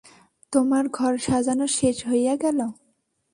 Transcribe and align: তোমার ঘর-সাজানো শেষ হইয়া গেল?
তোমার 0.53 0.83
ঘর-সাজানো 0.89 1.65
শেষ 1.77 1.97
হইয়া 2.07 2.35
গেল? 2.35 2.59